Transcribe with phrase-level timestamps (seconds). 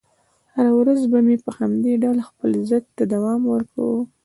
[0.53, 3.99] هره ورځ به مې په همدې ډول خپل ضد ته دوام ورکاوه.